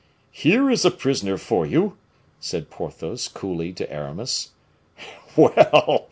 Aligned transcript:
"Here 0.31 0.67
is 0.71 0.83
a 0.83 0.89
prisoner 0.89 1.37
for 1.37 1.63
you," 1.63 1.95
said 2.39 2.71
Porthos 2.71 3.27
coolly 3.27 3.71
to 3.73 3.93
Aramis. 3.93 4.49
"Well!" 5.35 5.99